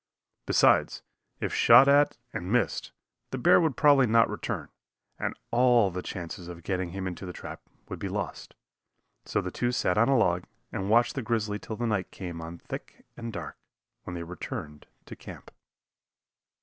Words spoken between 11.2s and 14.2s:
grizzly till the night came on thick and dark, when